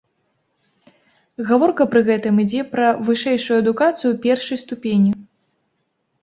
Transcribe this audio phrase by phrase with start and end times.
[1.49, 5.11] Гаворка пры гэтым ідзе пра вышэйшую адукацыю першай ступені.